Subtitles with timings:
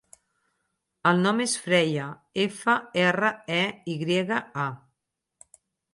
[1.09, 2.07] El nom és Freya:
[2.45, 3.61] efa, erra, e,
[3.95, 5.55] i grega, a.